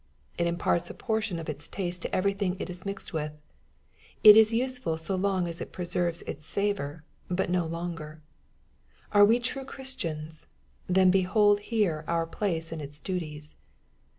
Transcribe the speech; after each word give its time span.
It 0.35 0.47
imparts 0.47 0.89
a 0.89 0.95
portion 0.95 1.37
of 1.37 1.47
its 1.47 1.67
taste 1.67 2.01
to 2.01 2.15
everything 2.15 2.57
it 2.59 2.71
is 2.71 2.87
mixed 2.87 3.13
with. 3.13 3.33
It 4.23 4.35
is 4.35 4.51
useful 4.51 4.97
so 4.97 5.15
long 5.15 5.47
as 5.47 5.61
it 5.61 5.71
preserves 5.71 6.23
its 6.23 6.47
savor, 6.47 7.03
but 7.29 7.51
no 7.51 7.67
longer. 7.67 8.23
Are 9.11 9.23
we 9.23 9.37
true 9.39 9.63
Christians? 9.63 10.47
Then 10.87 11.11
behold^here 11.11 12.03
our 12.07 12.25
place 12.25 12.71
and 12.71 12.81
its 12.81 12.99
duties 12.99 13.55